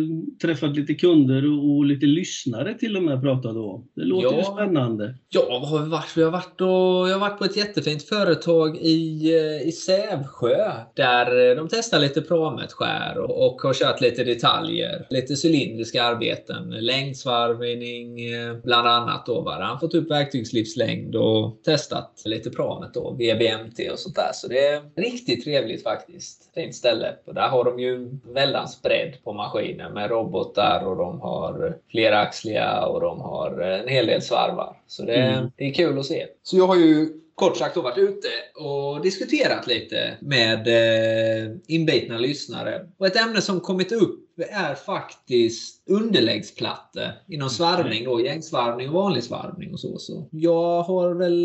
träffat 0.42 0.76
lite 0.76 0.94
kunder 0.94 1.44
och 1.46 1.84
lite 1.84 2.06
lyssnare 2.06 2.74
till 2.74 2.96
och 2.96 3.02
med 3.02 3.22
pratade 3.22 3.60
om. 3.60 3.88
Det 3.94 4.04
låter 4.04 4.28
ja. 4.28 4.38
ju 4.38 4.44
spännande. 4.44 5.14
Ja, 5.28 5.46
vad 5.48 5.68
har 5.68 5.78
vi 5.78 5.88
varit? 5.88 6.16
Vi 6.16 6.22
har 6.22 6.30
varit, 6.30 6.60
och, 6.60 6.68
jag 7.08 7.12
har 7.12 7.18
varit 7.18 7.38
på 7.38 7.44
ett 7.44 7.56
jättefint 7.56 8.02
företag 8.02 8.76
i, 8.76 9.34
eh, 9.34 9.68
i 9.68 9.72
Sävsjö 9.72 10.72
där 10.94 11.56
de 11.56 11.68
testar 11.68 11.98
lite 11.98 12.20
prametskär 12.20 13.18
och, 13.18 13.46
och 13.46 13.62
har 13.62 13.74
kört 13.74 14.00
lite 14.00 14.24
detaljer. 14.24 15.06
Lite 15.10 15.46
cylindriska 15.46 16.02
arbeten, 16.02 16.70
längdsvarvning 16.70 18.20
eh, 18.32 18.56
bland 18.64 18.88
annat. 18.88 19.26
Då, 19.26 19.40
va? 19.40 19.58
Han 19.60 19.80
fått 19.80 19.94
upp 19.94 20.10
verktygslivslängd 20.10 21.16
och 21.16 21.62
testat 21.64 22.22
lite 22.24 22.50
pramet 22.50 22.94
då, 22.94 23.10
VBMT 23.10 23.92
och 23.92 23.98
sånt 23.98 24.16
där. 24.16 24.30
Så 24.34 24.48
det 24.48 24.66
är 24.66 24.82
riktigt 24.96 25.44
trevligt 25.44 25.82
faktiskt. 25.82 26.50
Fint 26.54 26.74
ställe. 26.74 27.14
Och 27.24 27.34
där 27.34 27.48
har 27.48 27.64
de 27.64 27.78
ju 27.78 28.10
väldans 28.34 28.82
bredd 28.82 29.24
på 29.24 29.32
maskinen 29.32 29.92
med 29.92 30.10
robotar 30.10 30.86
och 30.86 30.96
de 30.96 31.20
har 31.20 31.78
fleraxliga 31.90 32.86
och 32.86 33.00
de 33.00 33.20
har 33.20 33.60
en 33.60 33.88
hel 33.88 34.06
del 34.06 34.22
svarvar. 34.22 34.76
Så 34.86 35.02
det, 35.02 35.14
mm. 35.14 35.50
det 35.56 35.64
är 35.64 35.74
kul 35.74 35.98
att 35.98 36.06
se. 36.06 36.26
Så 36.42 36.56
jag 36.56 36.66
har 36.66 36.76
ju 36.76 37.08
kort 37.34 37.56
sagt 37.56 37.76
varit 37.76 37.98
ute 37.98 38.28
och 38.54 39.02
diskuterat 39.02 39.66
lite 39.66 40.18
med 40.20 40.68
eh, 40.68 41.52
inbitna 41.66 42.18
lyssnare. 42.18 42.86
Och 42.98 43.06
ett 43.06 43.16
ämne 43.16 43.40
som 43.40 43.60
kommit 43.60 43.92
upp 43.92 44.20
är 44.50 44.74
faktiskt 44.74 45.88
underläggsplattor 45.88 47.08
inom 47.28 47.50
svarvning, 47.50 48.04
då, 48.04 48.20
gängsvarvning 48.20 48.88
och 48.88 48.94
vanlig 48.94 49.24
svarvning 49.24 49.72
och 49.72 49.80
så, 49.80 49.98
så. 49.98 50.28
Jag 50.30 50.82
har 50.82 51.14
väl 51.14 51.36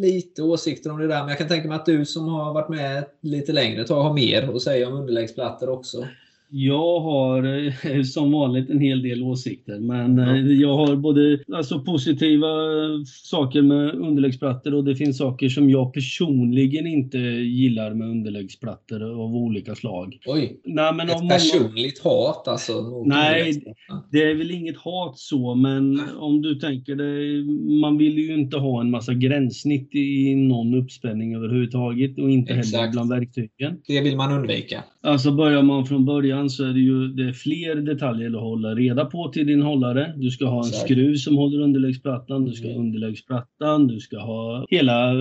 lite 0.00 0.42
åsikter 0.42 0.90
om 0.90 0.98
det 0.98 1.06
där, 1.06 1.20
men 1.20 1.28
jag 1.28 1.38
kan 1.38 1.48
tänka 1.48 1.68
mig 1.68 1.76
att 1.76 1.86
du 1.86 2.06
som 2.06 2.28
har 2.28 2.54
varit 2.54 2.68
med 2.68 3.04
lite 3.22 3.52
längre 3.52 3.84
tag 3.84 4.02
har 4.02 4.14
mer 4.14 4.56
att 4.56 4.62
säga 4.62 4.88
om 4.88 4.94
underläggsplattor 4.94 5.68
också. 5.68 6.06
Jag 6.50 7.00
har 7.00 7.66
eh, 7.66 8.02
som 8.14 8.32
vanligt 8.32 8.70
en 8.70 8.80
hel 8.80 9.02
del 9.02 9.22
åsikter, 9.22 9.78
men. 9.78 10.18
Eh, 10.18 10.52
jag 10.52 10.76
har 10.76 10.96
både 10.96 11.38
alltså, 11.54 11.80
positiva 11.80 12.48
saker 13.06 13.62
med 13.62 13.94
underläggsplattor 13.94 14.74
och 14.74 14.84
det 14.84 14.96
finns 14.96 15.18
saker 15.18 15.48
som 15.48 15.70
jag 15.70 15.92
personligen 15.92 16.86
inte 16.86 17.18
gillar 17.18 17.94
med 17.94 18.08
underläggsplattor 18.08 19.02
av 19.02 19.36
olika 19.36 19.74
slag. 19.74 20.18
Oj! 20.26 20.60
Nej, 20.64 20.94
men 20.94 21.10
Ett 21.10 21.28
personligt 21.28 22.04
många... 22.04 22.16
hat 22.16 22.48
alltså? 22.48 23.02
Nej, 23.06 23.62
det 24.10 24.22
är 24.30 24.34
väl 24.34 24.50
inget 24.50 24.76
hat 24.76 25.18
så, 25.18 25.54
men 25.54 26.00
om 26.18 26.42
du 26.42 26.54
tänker 26.54 26.94
dig, 26.96 27.44
man 27.80 27.98
vill 27.98 28.18
ju 28.18 28.34
inte 28.34 28.56
ha 28.56 28.80
en 28.80 28.90
massa 28.90 29.14
gränssnitt 29.14 29.94
i 29.94 30.34
någon 30.34 30.74
uppspänning 30.74 31.34
överhuvudtaget 31.34 32.18
och 32.18 32.30
inte 32.30 32.52
Exakt. 32.54 32.76
heller 32.76 32.92
bland 32.92 33.10
verktygen. 33.10 33.76
Det 33.86 34.00
vill 34.00 34.16
man 34.16 34.32
undvika. 34.32 34.84
Alltså 35.02 35.32
börjar 35.32 35.62
man 35.62 35.86
från 35.86 36.04
början 36.04 36.50
så 36.50 36.64
är 36.64 36.68
det 36.72 36.80
ju 36.80 37.08
det 37.08 37.22
är 37.28 37.32
fler 37.32 37.74
detaljer 37.74 38.28
att 38.36 38.40
hålla 38.42 38.74
reda 38.74 39.04
på 39.04 39.28
till 39.28 39.46
din 39.46 39.62
hållare. 39.62 40.12
Du 40.16 40.30
ska 40.30 40.44
ha 40.46 40.62
en 40.62 40.68
Exakt. 40.68 40.84
skruv 40.84 41.14
som 41.16 41.36
håller 41.36 41.60
underläggsplattan, 41.60 42.44
du 42.44 42.52
ska 42.52 42.66
ha 42.66 42.74
Mm. 42.74 42.86
underläggsplattan, 42.86 43.86
du 43.86 44.00
ska 44.00 44.18
ha 44.18 44.66
hela 44.70 45.14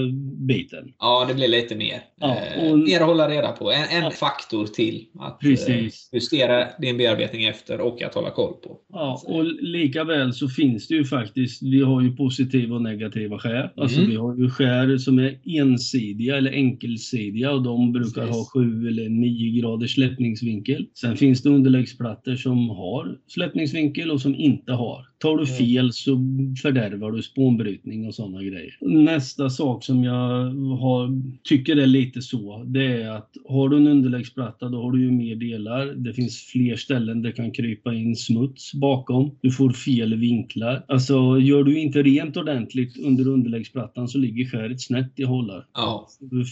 biten. 0.47 0.93
Ja, 0.99 1.25
det 1.27 1.33
blir 1.33 1.47
lite 1.47 1.75
mer. 1.75 1.99
Ja, 2.19 2.37
Eh, 2.57 2.71
och- 2.71 2.79
mer 2.79 2.99
att 3.01 3.07
hålla 3.07 3.29
reda 3.29 3.51
på. 3.51 3.71
En, 3.71 3.97
en 3.97 4.03
Ja. 4.03 4.11
faktor 4.11 4.65
till 4.65 5.05
att 5.19 5.39
Precis. 5.39 5.69
eh, 5.69 6.15
justera 6.17 6.65
din 6.81 6.97
bearbetning 6.97 7.43
efter 7.45 7.81
och 7.81 8.01
att 8.01 8.15
hålla 8.15 8.29
koll 8.29 8.53
på. 8.53 8.76
Ja, 8.93 9.21
och 9.27 9.45
lika 9.63 10.03
väl 10.03 10.33
så 10.33 10.47
finns 10.47 10.87
det 10.87 10.95
ju 10.95 11.05
faktiskt, 11.05 11.63
vi 11.63 11.81
har 11.81 12.01
ju 12.01 12.15
positiva 12.15 12.75
och 12.75 12.81
negativa 12.81 13.39
skär. 13.39 13.71
Alltså 13.75 13.97
Mm. 13.97 14.09
vi 14.09 14.15
har 14.15 14.37
ju 14.37 14.49
skär 14.49 14.97
som 14.97 15.19
är 15.19 15.39
ensidiga 15.59 16.37
eller 16.37 16.51
enkelsidiga 16.51 17.51
och 17.51 17.63
de 17.63 17.91
brukar 17.91 18.21
Precis. 18.21 18.35
ha 18.35 18.45
7 18.53 18.87
eller 18.87 19.09
9 19.09 19.61
graders 19.61 19.93
släppningsvinkel. 19.93 20.85
Sen 20.99 21.17
finns 21.17 21.41
det 21.41 21.49
underläggsplattor 21.49 22.35
som 22.35 22.69
har 22.69 23.17
släppningsvinkel 23.27 24.11
och 24.11 24.21
som 24.21 24.35
inte 24.35 24.71
har. 24.73 25.05
Tar 25.19 25.37
du 25.37 25.43
Mm. 25.43 25.55
fel 25.57 25.93
så 25.93 26.19
fördärvar 26.61 27.11
du 27.11 27.21
spånbrytning 27.21 28.07
och 28.07 28.15
sådana 28.15 28.43
grejer. 28.43 28.77
Nästa 28.81 29.49
sak 29.49 29.83
som 29.83 30.03
jag 30.03 30.43
har, 30.79 31.21
tycker 31.43 31.75
är 31.75 31.85
lite 31.87 32.21
så, 32.21 32.63
det 32.67 32.85
är 32.85 33.09
att 33.09 33.29
har 33.49 33.69
du 33.69 33.77
en 33.77 33.87
underläggsplatta 33.87 34.69
då 34.69 34.81
har 34.81 34.91
du 34.91 35.01
ju 35.01 35.11
mer 35.11 35.35
delar. 35.35 35.85
Det 35.85 36.13
finns 36.13 36.37
fler 36.41 36.75
ställen 36.75 37.21
det 37.21 37.31
kan 37.31 37.51
krypa 37.51 37.93
in 37.93 38.15
smuts 38.15 38.73
bakom. 38.73 39.31
Du 39.41 39.51
får 39.51 39.69
fel 39.69 40.15
vinklar. 40.15 40.83
Alltså 40.87 41.39
gör 41.39 41.63
du 41.63 41.79
inte 41.79 42.03
rent 42.03 42.37
ordentligt 42.37 42.99
under 42.99 43.27
underläggsplattan 43.27 44.07
så 44.07 44.17
ligger 44.17 44.45
skäret 44.45 44.81
snett 44.81 45.11
i 45.15 45.23
hållar. 45.23 45.65
Ja, 45.73 46.07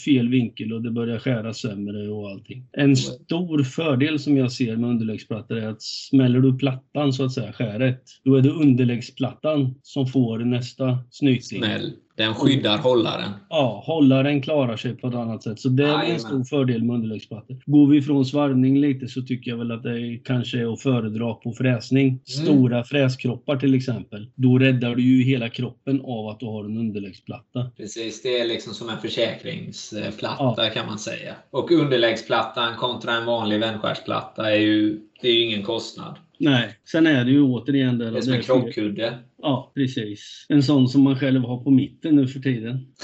fel 0.05 0.29
vinkel 0.29 0.73
och 0.73 0.81
det 0.81 0.91
börjar 0.91 1.19
skära 1.19 1.53
sämre 1.53 2.09
och 2.09 2.29
allting. 2.29 2.63
En 2.71 2.95
stor 2.95 3.63
fördel 3.63 4.19
som 4.19 4.37
jag 4.37 4.51
ser 4.51 4.77
med 4.77 4.89
underläggsplattor 4.89 5.57
är 5.57 5.67
att 5.67 5.81
smäller 5.81 6.39
du 6.39 6.57
plattan 6.57 7.13
så 7.13 7.25
att 7.25 7.31
säga, 7.31 7.53
skäret, 7.53 8.01
då 8.23 8.35
är 8.35 8.41
det 8.41 8.54
underläggsplattan 8.55 9.75
som 9.81 10.07
får 10.07 10.39
nästa 10.39 10.97
snyting. 11.11 11.59
smäll. 11.59 11.93
Den 12.17 12.33
skyddar 12.33 12.77
hållaren. 12.77 13.31
Ja, 13.49 13.83
hållaren 13.85 14.41
klarar 14.41 14.77
sig 14.77 14.95
på 14.95 15.07
ett 15.07 15.15
annat 15.15 15.43
sätt. 15.43 15.59
Så 15.59 15.69
det 15.69 15.83
är 15.83 15.87
Jajamän. 15.87 16.11
en 16.11 16.19
stor 16.19 16.43
fördel 16.43 16.83
med 16.83 16.93
underläggsplattor. 16.93 17.57
Går 17.65 17.87
vi 17.87 17.97
ifrån 17.97 18.25
svarvning 18.25 18.79
lite 18.79 19.07
så 19.07 19.21
tycker 19.21 19.51
jag 19.51 19.57
väl 19.57 19.71
att 19.71 19.83
det 19.83 20.19
kanske 20.23 20.59
är 20.59 20.73
att 20.73 20.81
föredra 20.81 21.33
på 21.33 21.53
fräsning. 21.53 22.19
Stora 22.25 22.83
fräskroppar 22.83 23.57
till 23.57 23.75
exempel. 23.75 24.29
Då 24.35 24.59
räddar 24.59 24.95
du 24.95 25.03
ju 25.03 25.23
hela 25.23 25.49
kroppen 25.49 26.01
av 26.01 26.27
att 26.27 26.39
du 26.39 26.45
har 26.45 26.65
en 26.65 26.77
underläggsplatta. 26.77 27.71
Precis, 27.77 28.21
det 28.21 28.39
är 28.39 28.47
liksom 28.47 28.73
som 28.73 28.89
en 28.89 28.97
försäkringsplatta 28.97 30.69
kan 30.69 30.85
man 30.85 30.99
säga. 30.99 31.35
Och 31.51 31.71
underläggsplattan 31.71 32.75
kontra 32.75 33.13
en 33.13 33.25
vanlig 33.25 33.59
vändskärsplatta 33.59 34.51
är 34.51 34.59
ju, 34.59 34.99
det 35.21 35.27
är 35.27 35.33
ju 35.33 35.43
ingen 35.43 35.63
kostnad. 35.63 36.15
Nej, 36.39 36.77
sen 36.91 37.07
är 37.07 37.25
det 37.25 37.31
ju 37.31 37.41
återigen 37.41 37.97
där... 37.97 38.11
Det 38.11 38.17
är 38.17 38.21
som 38.21 38.33
en 38.33 38.39
det 38.39 38.45
krockkudde. 38.45 39.19
Ja, 39.41 39.71
precis. 39.75 40.45
En 40.49 40.63
sån 40.63 40.87
som 40.87 41.01
man 41.01 41.19
själv 41.19 41.41
har 41.41 41.63
på 41.63 41.71
mitten 41.71 42.15
nu 42.15 42.27
för 42.27 42.39
tiden. 42.39 42.85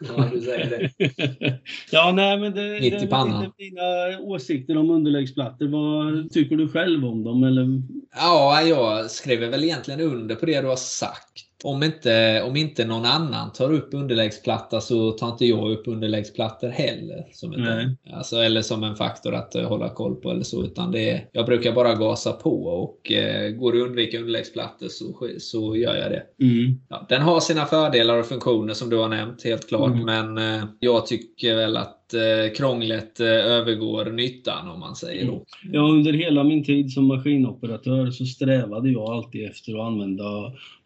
Ja, 0.00 0.30
du 0.32 0.40
säger 0.40 0.70
det. 0.70 1.60
ja, 1.90 2.12
nej 2.12 2.38
men 2.38 2.54
det, 2.54 2.80
Mitt 2.80 2.98
det 2.98 3.04
i 3.04 3.06
pannan. 3.06 3.44
lite 3.44 3.54
dina 3.58 4.20
åsikter 4.20 4.76
om 4.76 4.90
underläggsplattor. 4.90 5.66
Vad 5.66 6.30
tycker 6.30 6.56
du 6.56 6.68
själv 6.68 7.04
om 7.04 7.24
dem? 7.24 7.44
Eller? 7.44 7.82
Ja, 8.16 8.62
jag 8.62 9.10
skriver 9.10 9.48
väl 9.48 9.64
egentligen 9.64 10.00
under 10.00 10.34
på 10.34 10.46
det 10.46 10.60
du 10.60 10.66
har 10.66 10.76
sagt. 10.76 11.47
Om 11.64 11.82
inte, 11.82 12.42
om 12.42 12.56
inte 12.56 12.84
någon 12.84 13.04
annan 13.04 13.52
tar 13.52 13.72
upp 13.72 13.94
underläggsplatta 13.94 14.80
så 14.80 15.12
tar 15.12 15.28
inte 15.28 15.46
jag 15.46 15.70
upp 15.72 15.88
underläggsplattor 15.88 16.68
heller. 16.68 17.24
Som 17.32 17.50
Nej. 17.50 17.96
alltså, 18.12 18.36
eller 18.36 18.62
som 18.62 18.84
en 18.84 18.96
faktor 18.96 19.34
att 19.34 19.54
eh, 19.54 19.68
hålla 19.68 19.88
koll 19.88 20.14
på 20.14 20.30
eller 20.30 20.42
så. 20.42 20.64
Utan 20.64 20.92
det 20.92 21.10
är, 21.10 21.28
jag 21.32 21.46
brukar 21.46 21.72
bara 21.72 21.94
gasa 21.94 22.32
på 22.32 22.64
och 22.64 23.12
eh, 23.12 23.50
går 23.50 23.72
det 23.72 23.78
att 23.82 23.86
undvika 23.86 24.18
underläggsplattor 24.18 24.88
så, 24.88 25.28
så 25.38 25.76
gör 25.76 25.96
jag 25.96 26.10
det. 26.10 26.22
Mm. 26.44 26.80
Ja, 26.88 27.06
den 27.08 27.22
har 27.22 27.40
sina 27.40 27.66
fördelar 27.66 28.18
och 28.18 28.26
funktioner 28.26 28.74
som 28.74 28.90
du 28.90 28.96
har 28.96 29.08
nämnt, 29.08 29.44
helt 29.44 29.68
klart. 29.68 29.92
Mm. 29.92 30.04
Men 30.04 30.38
eh, 30.38 30.64
jag 30.80 31.06
tycker 31.06 31.56
väl 31.56 31.76
att 31.76 32.14
eh, 32.14 32.54
krånglet 32.56 33.20
övergår 33.20 34.04
nyttan 34.04 34.68
om 34.68 34.80
man 34.80 34.96
säger 34.96 35.26
då. 35.26 35.44
Ja, 35.72 35.80
under 35.80 36.12
hela 36.12 36.44
min 36.44 36.64
tid 36.64 36.92
som 36.92 37.06
maskinoperatör 37.06 38.10
så 38.10 38.24
strävade 38.24 38.90
jag 38.90 39.10
alltid 39.10 39.46
efter 39.46 39.78
att 39.78 39.86
använda 39.86 40.24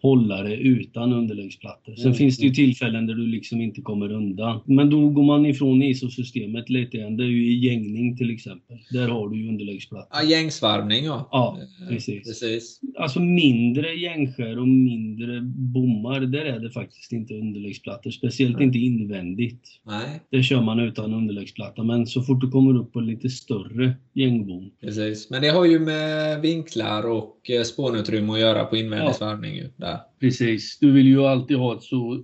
hållare 0.03 0.57
utan 0.57 1.13
underläggsplattor. 1.13 1.95
Sen 1.95 2.05
Mm. 2.07 2.15
finns 2.15 2.39
det 2.39 2.47
ju 2.47 2.51
tillfällen 2.55 3.07
där 3.07 3.15
du 3.15 3.27
liksom 3.27 3.61
inte 3.61 3.81
kommer 3.83 4.13
undan. 4.13 4.61
Men 4.67 4.91
då 4.91 5.09
går 5.09 5.23
man 5.23 5.47
ifrån 5.47 5.83
ISO-systemet 5.83 6.71
lite 6.71 6.97
igen. 6.97 7.17
Det 7.17 7.25
är 7.25 7.29
ju 7.29 7.47
i 7.53 7.59
gängning 7.67 8.17
till 8.17 8.31
exempel. 8.31 8.79
Där 8.91 9.09
har 9.09 9.29
du 9.29 9.37
ju 9.43 9.49
underläggsplattor. 9.49 10.09
Ja, 10.13 10.23
gängsvarvning 10.29 11.05
ja. 11.05 11.29
Ja, 11.33 11.59
Eh, 11.83 11.89
precis. 11.89 12.29
precis. 12.29 12.81
Alltså 12.99 13.21
mindre 13.21 13.95
gängskär 13.95 14.59
och 14.59 14.69
mindre 14.69 15.41
bommar, 15.55 16.21
där 16.21 16.45
är 16.45 16.59
det 16.59 16.71
faktiskt 16.71 17.13
inte 17.13 17.35
underläggsplattor. 17.35 18.11
Speciellt 18.11 18.57
Nej. 18.57 18.67
inte 18.67 18.79
invändigt. 18.79 19.63
Nej, 19.87 20.21
Det 20.31 20.43
kör 20.43 20.63
man 20.63 20.79
utan 20.81 21.15
underläggsplatta. 21.15 21.83
Men 21.83 22.07
så 22.07 22.23
fort 22.23 22.41
du 22.41 22.51
kommer 22.51 22.77
upp 22.81 22.93
på 22.93 23.01
lite 23.01 23.29
större 23.29 23.93
gängbom. 24.15 24.71
precis. 24.81 25.31
Men 25.31 25.43
det 25.43 25.49
har 25.49 25.65
ju 25.65 25.79
med 25.79 26.41
vinklar 26.41 27.11
och 27.11 27.51
eh, 27.51 27.63
spånutrymme 27.63 28.33
att 28.33 28.41
göra 28.41 28.65
på 28.65 28.77
invändig 28.77 29.13
Ja. 29.21 29.69
Där. 29.77 29.92
Precis. 30.21 30.79
Du 30.79 30.93
vill 30.93 31.07
ju 31.07 31.27
alltid 31.27 31.57
ha 31.57 31.77
ett 31.77 31.83
så 31.83 32.23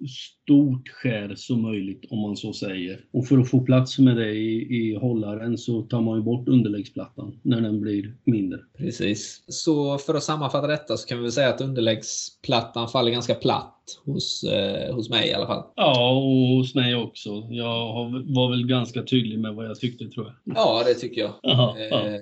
stort 0.48 0.88
skär 0.88 1.34
som 1.36 1.62
möjligt 1.62 2.04
om 2.10 2.18
man 2.18 2.36
så 2.36 2.52
säger. 2.52 3.00
Och 3.12 3.26
för 3.26 3.38
att 3.38 3.50
få 3.50 3.60
plats 3.60 3.98
med 3.98 4.16
det 4.16 4.30
i, 4.30 4.76
i 4.76 4.94
hållaren 4.94 5.58
så 5.58 5.82
tar 5.82 6.00
man 6.00 6.16
ju 6.16 6.22
bort 6.22 6.48
underläggsplattan 6.48 7.40
när 7.42 7.60
den 7.60 7.80
blir 7.80 8.14
mindre. 8.24 8.58
Precis. 8.78 9.42
Så 9.48 9.98
för 9.98 10.14
att 10.14 10.22
sammanfatta 10.22 10.66
detta 10.66 10.96
så 10.96 11.08
kan 11.08 11.18
vi 11.18 11.22
väl 11.22 11.32
säga 11.32 11.48
att 11.48 11.60
underläggsplattan 11.60 12.88
faller 12.88 13.10
ganska 13.10 13.34
platt 13.34 13.74
hos, 14.04 14.44
eh, 14.44 14.94
hos 14.94 15.10
mig 15.10 15.28
i 15.28 15.34
alla 15.34 15.46
fall. 15.46 15.62
Ja, 15.76 16.10
och 16.10 16.56
hos 16.56 16.74
mig 16.74 16.94
också. 16.94 17.30
Jag 17.50 17.92
har, 17.92 18.34
var 18.34 18.50
väl 18.50 18.66
ganska 18.66 19.02
tydlig 19.02 19.38
med 19.38 19.54
vad 19.54 19.66
jag 19.66 19.80
tyckte 19.80 20.08
tror 20.08 20.26
jag. 20.26 20.56
Ja, 20.56 20.82
det 20.86 20.94
tycker 20.94 21.20
jag. 21.20 21.32
Jaha, 21.42 21.74
ja. 21.90 22.08
Eh, 22.08 22.18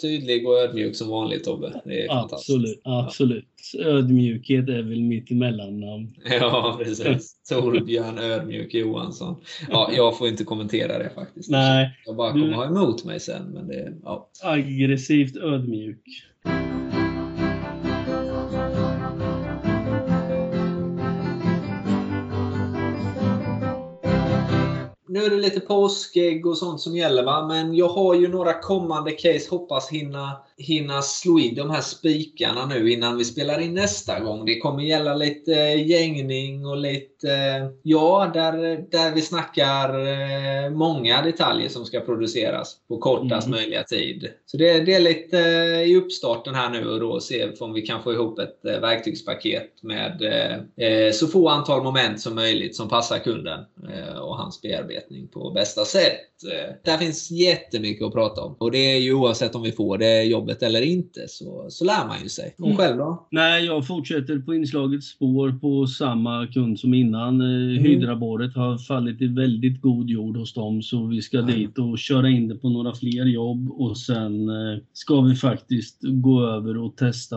tydlig 0.00 0.48
och 0.48 0.58
ödmjuk 0.58 0.96
som 0.96 1.08
vanligt 1.08 1.44
Tobbe. 1.44 1.80
Det 1.84 2.04
är 2.04 2.08
fantastiskt. 2.08 2.50
Absolut, 2.50 2.80
absolut. 2.84 3.44
Ödmjukhet 3.78 4.68
är 4.68 4.82
väl 4.82 5.02
mitt 5.02 5.30
mellannamn. 5.30 6.14
Ja, 6.40 6.80
precis. 6.84 7.36
Torbjörn 7.62 8.18
Ödmjuk 8.18 8.74
Johansson. 8.74 9.36
Ja, 9.70 9.90
jag 9.96 10.18
får 10.18 10.28
inte 10.28 10.44
kommentera 10.44 10.98
det 10.98 11.10
faktiskt. 11.14 11.50
Nej, 11.50 11.90
Jag 12.06 12.16
bara 12.16 12.32
du- 12.32 12.40
kommer 12.40 12.54
ha 12.54 12.66
emot 12.66 13.04
mig 13.04 13.20
sen. 13.20 13.42
Men 13.54 13.68
det, 13.68 13.92
ja. 14.04 14.28
aggressivt 14.42 15.36
ödmjuk. 15.36 16.02
Nu 25.08 25.24
är 25.24 25.30
det 25.30 25.36
lite 25.36 25.60
påskägg 25.60 26.46
och 26.46 26.58
sånt 26.58 26.80
som 26.80 26.96
gäller 26.96 27.22
va. 27.24 27.46
Men 27.46 27.74
jag 27.74 27.88
har 27.88 28.14
ju 28.14 28.28
några 28.28 28.52
kommande 28.60 29.10
case. 29.10 29.46
Hoppas 29.50 29.88
hinna, 29.90 30.36
hinna 30.60 31.02
slå 31.02 31.40
i 31.40 31.50
de 31.50 31.70
här 31.70 31.80
spikarna 31.80 32.66
nu 32.66 32.92
innan 32.92 33.18
vi 33.18 33.24
spelar 33.24 33.60
in 33.60 33.74
nästa 33.74 34.20
gång. 34.20 34.44
Det 34.46 34.58
kommer 34.58 34.82
gälla 34.82 35.14
lite 35.14 35.54
eh, 35.54 35.86
gängning 35.90 36.66
och 36.66 36.76
lite... 36.76 37.30
eh, 37.32 37.70
Ja, 37.82 38.30
där, 38.34 38.52
där 38.90 39.14
vi 39.14 39.20
snackar 39.20 39.88
eh, 40.06 40.70
många 40.70 41.22
detaljer 41.22 41.68
som 41.68 41.84
ska 41.84 42.00
produceras 42.00 42.76
på 42.88 42.98
kortast 42.98 43.46
Mm. 43.46 43.60
möjliga 43.60 43.82
tid. 43.84 44.28
Så 44.46 44.56
det, 44.56 44.80
det 44.80 44.94
är 44.94 45.00
lite 45.00 45.36
i 45.86 45.96
uppstarten 45.96 46.54
här 46.54 46.70
nu 46.70 46.88
och 46.88 47.00
då 47.00 47.20
se 47.20 47.48
om 47.60 47.72
vi 47.72 47.82
kan 47.82 48.02
få 48.02 48.12
ihop 48.12 48.38
ett 48.38 48.58
verktygspaket 48.62 49.82
med 49.82 50.22
så 51.14 51.26
få 51.26 51.48
antal 51.48 51.82
moment 51.82 52.20
som 52.20 52.34
möjligt 52.34 52.76
som 52.76 52.88
passar 52.88 53.18
kunden 53.18 53.60
och 54.22 54.36
hans 54.36 54.62
bearbetning 54.62 55.28
på 55.28 55.50
bästa 55.50 55.84
sätt. 55.84 56.20
Där 56.84 56.96
finns 56.98 57.30
jättemycket 57.30 58.06
att 58.06 58.12
prata 58.12 58.40
om. 58.42 58.56
Och 58.58 58.70
det 58.70 58.78
är 58.92 58.98
ju 58.98 59.14
oavsett 59.14 59.54
om 59.54 59.62
vi 59.62 59.72
får 59.72 59.98
det 59.98 60.22
jobbet 60.22 60.49
eller 60.62 60.80
inte 60.82 61.20
så, 61.28 61.66
så 61.68 61.84
lär 61.84 62.06
man 62.08 62.22
ju 62.22 62.28
sig. 62.28 62.54
Och 62.58 62.64
Mm. 62.66 62.76
själv 62.76 62.96
då? 62.96 63.28
Nej, 63.30 63.64
jag 63.64 63.86
fortsätter 63.86 64.38
på 64.38 64.54
inslagets 64.54 65.06
spår 65.06 65.52
på 65.60 65.86
samma 65.86 66.46
kund 66.46 66.80
som 66.80 66.94
innan. 66.94 67.40
Mm. 67.40 67.84
Hydraborret 67.84 68.54
har 68.54 68.78
fallit 68.78 69.20
i 69.22 69.26
väldigt 69.26 69.80
god 69.80 70.10
jord 70.10 70.36
hos 70.36 70.54
dem 70.54 70.82
så 70.82 71.06
vi 71.06 71.22
ska 71.22 71.38
Mm. 71.38 71.50
dit 71.58 71.78
och 71.78 71.98
köra 71.98 72.28
in 72.28 72.48
det 72.48 72.54
på 72.54 72.68
några 72.68 72.94
fler 72.94 73.24
jobb 73.24 73.70
och 73.70 73.98
sen 73.98 74.48
eh, 74.48 74.78
ska 74.92 75.20
vi 75.20 75.34
faktiskt 75.36 75.98
gå 76.02 76.46
över 76.46 76.76
och 76.76 76.96
testa 76.96 77.36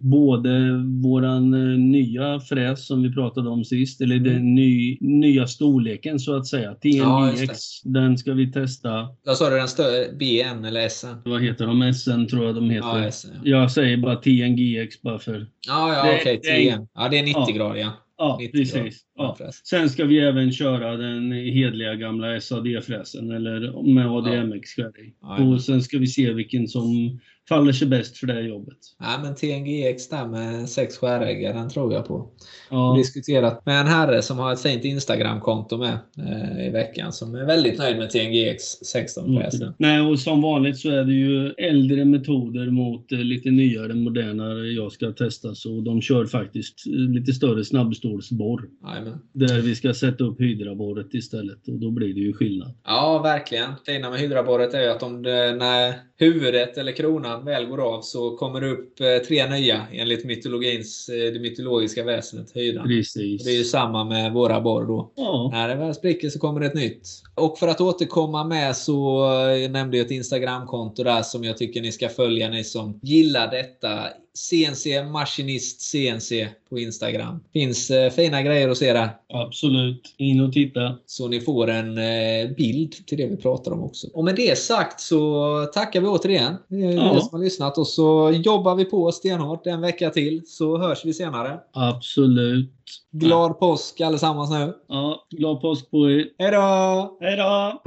både 0.00 0.72
våran 1.02 1.54
eh, 1.54 1.78
nya 1.78 2.40
fräs 2.40 2.86
som 2.86 3.02
vi 3.02 3.12
pratade 3.12 3.48
om 3.48 3.64
sist, 3.64 4.00
eller 4.00 4.16
Mm. 4.16 4.32
den 4.32 4.54
ny, 4.54 4.98
nya 5.00 5.46
storleken 5.46 6.18
så 6.18 6.34
att 6.36 6.46
säga. 6.46 6.76
Ja, 6.82 7.26
just 7.30 7.38
TNGX, 7.42 7.82
den 7.82 8.18
ska 8.18 8.32
vi 8.32 8.52
testa. 8.52 8.90
Vad 9.26 9.36
sa 9.36 9.50
du? 9.50 9.56
Den 9.56 9.66
stö- 9.66 10.18
BN 10.18 10.64
eller 10.64 10.88
SN? 10.88 11.06
Vad 11.24 11.42
heter 11.42 11.66
de? 11.66 11.92
SN 11.94 12.26
tror 12.26 12.44
jag 12.44 12.51
de 12.52 12.70
heter. 12.70 13.02
Ja, 13.04 13.10
SN. 13.10 13.28
Ja, 13.44 13.58
Jag 13.60 13.70
säger 13.70 13.96
bara 13.96 14.16
TNGX 14.16 15.02
bara 15.02 15.18
för... 15.18 15.46
ja, 15.68 15.94
ja 15.94 16.16
okej. 16.20 16.40
10. 16.40 16.86
Ja, 16.94 17.08
det 17.08 17.18
är 17.18 17.22
90 17.22 17.34
Ja. 17.48 17.54
grader 17.56 17.80
ja. 17.80 17.92
Ja, 18.18 18.38
90 18.40 18.52
grader. 18.64 18.82
precis. 18.82 19.02
Ja. 19.16 19.36
Sen 19.64 19.90
ska 19.90 20.04
vi 20.04 20.18
även 20.18 20.52
köra 20.52 20.96
den 20.96 21.32
hedliga 21.32 21.94
gamla 21.94 22.40
SAD-fräsen 22.40 23.30
eller 23.30 23.82
med 23.94 24.06
ADMX-skär 24.06 24.92
i. 25.04 25.14
Och 25.42 25.62
sen 25.62 25.82
ska 25.82 25.98
vi 25.98 26.06
se 26.06 26.32
vilken 26.32 26.68
som 26.68 27.20
faller 27.48 27.72
sig 27.72 27.88
bäst 27.88 28.16
för 28.16 28.26
det 28.26 28.40
jobbet. 28.40 28.78
Ja, 28.98 29.18
men 29.22 29.34
TNGX 29.34 30.08
där 30.08 30.26
med 30.26 30.68
sex 30.68 30.98
skäräggar, 30.98 31.54
den 31.54 31.68
tror 31.68 31.92
jag 31.92 32.06
på. 32.06 32.28
Ja. 32.70 32.94
Diskuterat 32.98 33.66
med 33.66 33.80
en 33.80 33.86
herre 33.86 34.22
som 34.22 34.38
har 34.38 34.52
ett 34.52 34.60
fint 34.62 34.84
Instagram-konto 34.84 35.78
med 35.78 35.98
eh, 36.18 36.66
i 36.66 36.70
veckan 36.70 37.12
som 37.12 37.34
är 37.34 37.44
väldigt 37.44 37.78
nöjd 37.78 37.98
med 37.98 38.10
TNGX 38.10 38.64
16 38.64 39.22
Mm, 39.24 39.42
fräsen. 39.42 39.74
Nej, 39.78 40.00
och 40.00 40.18
som 40.18 40.42
vanligt 40.42 40.78
så 40.78 40.90
är 40.90 41.04
det 41.04 41.12
ju 41.12 41.50
äldre 41.50 42.04
metoder 42.04 42.70
mot 42.70 43.12
eh, 43.12 43.18
lite 43.18 43.50
nyare, 43.50 43.94
modernare 43.94 44.66
jag 44.66 44.92
ska 44.92 45.12
testa. 45.12 45.54
Så 45.54 45.80
de 45.80 46.00
kör 46.00 46.26
faktiskt 46.26 46.86
eh, 46.86 46.92
lite 46.92 47.32
större 47.32 47.64
snabbstålsborr. 47.64 48.68
Jajamän. 48.84 49.18
Där 49.32 49.60
vi 49.60 49.74
ska 49.74 49.94
sätta 49.94 50.24
upp 50.24 50.40
hydraborret 50.40 51.14
istället 51.14 51.68
och 51.68 51.78
då 51.78 51.90
blir 51.90 52.14
det 52.14 52.20
ju 52.20 52.32
skillnad. 52.32 52.74
Ja, 52.84 53.20
verkligen. 53.22 53.70
Fina 53.86 54.10
med 54.10 54.20
hydraborret 54.20 54.74
är 54.74 54.80
ju 54.80 54.88
att 54.88 55.02
om 55.02 55.22
det, 55.22 55.56
när 55.56 55.94
huvudet 56.18 56.78
eller 56.78 56.92
kronan 56.92 57.31
väl 57.40 57.66
går 57.66 57.94
av 57.94 58.00
så 58.00 58.36
kommer 58.36 58.60
det 58.60 58.70
upp 58.70 59.00
eh, 59.00 59.26
tre 59.28 59.48
nya 59.48 59.86
enligt 59.92 60.24
mytologins, 60.24 61.08
eh, 61.08 61.32
det 61.32 61.40
mytologiska 61.40 62.04
väsendet, 62.04 62.56
hydran. 62.56 62.86
Precis. 62.86 63.44
Det 63.44 63.50
är 63.50 63.58
ju 63.58 63.64
samma 63.64 64.04
med 64.04 64.32
våra 64.32 64.60
borr 64.60 64.86
då. 64.86 65.12
Ja, 65.16 65.50
När 65.52 65.68
det 65.68 65.74
väl 65.74 65.94
spricker 65.94 66.28
så 66.30 66.38
kommer 66.38 66.60
det 66.60 66.66
ett 66.66 66.74
nytt. 66.74 67.08
Och 67.34 67.58
för 67.58 67.68
att 67.68 67.80
återkomma 67.80 68.44
med 68.44 68.76
så 68.76 69.24
eh, 69.24 69.56
jag 69.56 69.70
nämnde 69.70 69.96
jag 69.96 70.04
ett 70.06 70.10
Instagramkonto 70.10 71.04
där 71.04 71.22
som 71.22 71.44
jag 71.44 71.56
tycker 71.56 71.80
ni 71.80 71.92
ska 71.92 72.08
följa 72.08 72.48
ni 72.48 72.64
som 72.64 73.00
gillar 73.02 73.50
detta. 73.50 73.88
CNC 74.34 75.02
Maskinist 75.12 75.80
CNC 75.80 76.48
på 76.70 76.78
Instagram. 76.78 77.40
Finns 77.52 77.90
eh, 77.90 78.10
fina 78.10 78.42
grejer 78.42 78.68
att 78.68 78.78
se 78.78 78.92
där. 78.92 79.08
absolut. 79.28 80.14
In 80.16 80.40
och 80.40 80.52
titta. 80.52 80.96
Så 81.06 81.28
ni 81.28 81.40
får 81.40 81.70
en 81.70 81.98
eh, 81.98 82.50
bild 82.56 83.06
till 83.06 83.18
det 83.18 83.26
vi 83.26 83.36
pratar 83.36 83.72
om 83.72 83.82
också. 83.82 84.06
Och 84.14 84.24
med 84.24 84.34
det 84.36 84.58
sagt 84.58 85.00
så 85.00 85.46
tackar 85.74 86.00
vi 86.00 86.06
återigen 86.06 86.54
eh, 86.70 86.90
Ja. 86.90 87.20
som 87.20 87.28
har 87.38 87.44
lyssnat 87.44 87.78
och 87.78 87.86
så 87.86 88.32
jobbar 88.44 88.74
vi 88.74 88.84
på 88.84 89.12
stenhårt 89.12 89.66
en 89.66 89.80
vecka 89.80 90.10
till 90.10 90.42
så 90.46 90.78
hörs 90.78 91.04
vi 91.04 91.12
senare. 91.12 91.58
Absolut. 91.72 92.70
Glad 93.10 93.58
påsk 93.58 94.00
allesammans 94.00 94.50
nu. 94.50 94.72
Ja, 94.88 95.26
glad 95.30 95.60
påsk 95.60 95.90
på 95.90 96.10
er. 96.10 96.26
Hej 96.38 96.50
då! 96.50 97.18
Hej 97.20 97.36
då! 97.36 97.82